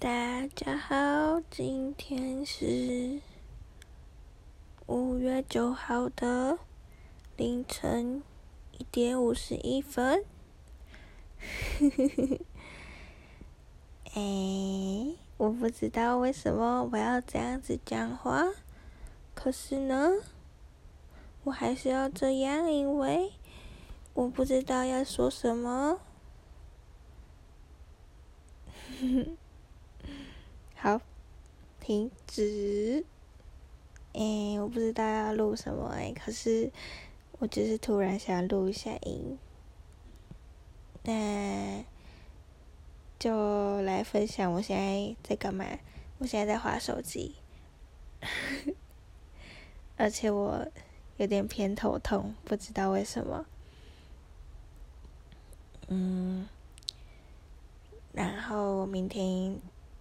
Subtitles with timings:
[0.00, 3.20] 大家好，今天是
[4.86, 6.58] 五月九号的
[7.36, 8.22] 凌晨
[8.78, 10.24] 一点五十一分。
[14.14, 18.46] 哎，我不知道为什么我要这样子讲话，
[19.34, 20.12] 可是呢，
[21.44, 23.34] 我还是要这样，因为
[24.14, 26.00] 我不知道要说什么。
[30.82, 30.98] 好，
[31.78, 33.04] 停止。
[34.14, 36.72] 哎，我不知道要录什么哎，可是
[37.38, 39.38] 我只是突然想录一下音，
[41.04, 41.84] 那
[43.18, 45.66] 就来分享我现在在干嘛。
[46.16, 47.34] 我现在在划手机，
[49.98, 50.66] 而且我
[51.18, 53.44] 有点偏头痛，不知道为什么。
[55.88, 56.48] 嗯。
[58.12, 59.56] 然后明天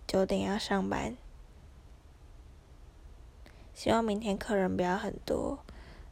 [0.09, 1.15] 九点要上班，
[3.75, 5.59] 希望明天客人不要很多，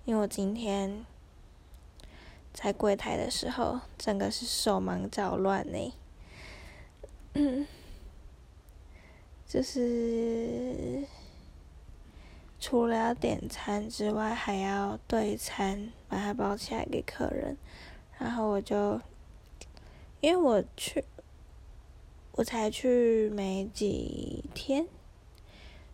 [0.06, 1.04] 因为我今天
[2.54, 5.94] 在柜台的时候，整个是手忙脚乱呢。
[7.34, 7.66] 嗯，
[9.50, 11.04] 就是
[12.60, 17.58] 除了要点餐之外，还要对餐，把它包起来给客人。
[18.20, 19.02] 然后我就，
[20.22, 21.04] 因为我去。
[22.38, 24.86] 我才去没几天，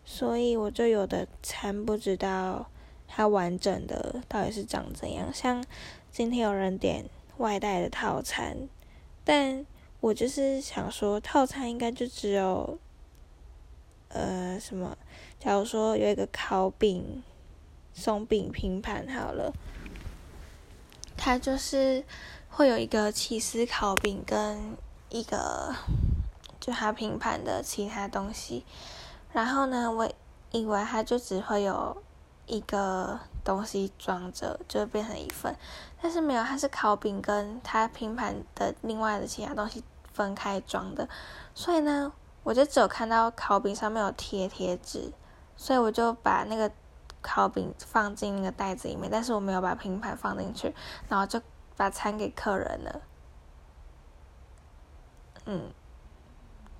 [0.04, 2.70] 所以我就有的餐不知道
[3.08, 5.32] 它完整的到底是长怎样。
[5.32, 5.64] 像
[6.12, 7.06] 今天有人点
[7.38, 8.68] 外带的套餐，
[9.24, 9.64] 但
[10.00, 12.78] 我就是想说套餐应该就只有，
[14.08, 14.98] 呃，什么？
[15.40, 17.22] 假如说有一个烤饼、
[17.94, 19.50] 松饼拼盘好了，
[21.16, 22.04] 它就是
[22.50, 24.76] 会有一个起司烤饼跟
[25.08, 25.74] 一个。
[26.64, 28.64] 就它拼盘的其他东西，
[29.34, 30.10] 然后呢，我
[30.50, 32.02] 以为它就只会有
[32.46, 35.54] 一个东西装着，就变成一份，
[36.00, 39.84] 但是没有，它是烤饼跟它拼盘的另外的其他东西
[40.14, 41.06] 分开装的，
[41.54, 42.10] 所以呢，
[42.42, 45.12] 我就只有看到烤饼上面有贴贴纸，
[45.58, 46.70] 所以我就把那个
[47.20, 50.74] 烤饼放进那个袋子里面，但是我没有把拼盘放进去，
[51.10, 51.38] 然后就
[51.76, 53.00] 把餐给客人了，
[55.44, 55.70] 嗯。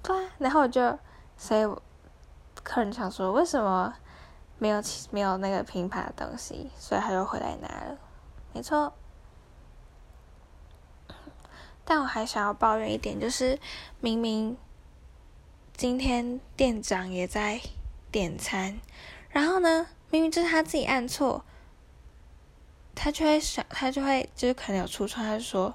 [0.05, 0.99] 对啊，然后我就，
[1.35, 1.65] 所以
[2.63, 3.95] 客人想说为什么
[4.59, 7.97] 没有没有那个拼盘的东西，所以他又回来拿了，
[8.53, 8.93] 没错。
[11.87, 13.59] 但我还想要抱怨一点，就是
[14.01, 14.59] 明明
[15.75, 17.59] 今天店长也在
[18.13, 18.79] 点餐，
[19.31, 21.47] 然后呢，明明就是他自己按错，
[22.95, 25.75] 他就会想，他就会就是可能有出错，他就说，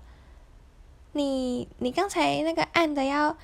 [1.13, 3.35] 你你刚才那个按的要。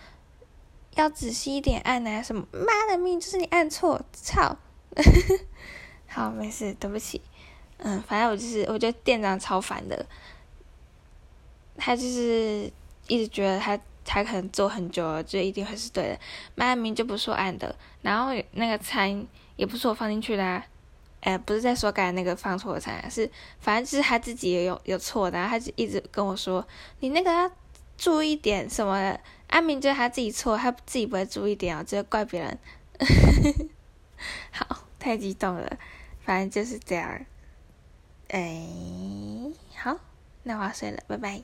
[0.96, 2.22] 要仔细一点按啊！
[2.22, 4.58] 什么妈的命，就是你按错，操！
[6.08, 7.22] 好，没事，对不起。
[7.78, 10.06] 嗯，反正我就是，我觉得店长超烦的。
[11.78, 12.72] 他就是
[13.08, 16.20] 一直觉得他他可能做很久了，就一定会是对的。
[16.56, 20.44] 妈的命就不是我按的，然后那个餐也不是我放进去的。
[20.44, 20.66] 啊
[21.20, 23.30] 哎，不是在说刚才那个放错的餐，是
[23.60, 26.66] 反正就是他自己也有有错的，他就一直跟我说
[27.02, 27.52] ：“你那个要
[27.98, 29.18] 注意点什么。”
[29.56, 32.60] 阿明觉得他自己错，他自己不会注意点哦，就怪别人。
[34.52, 35.78] 好，太激动了，
[36.20, 37.26] 反正就是这样。
[38.28, 38.68] 哎，
[39.78, 39.98] 好，
[40.44, 41.42] 那我要睡了，拜拜。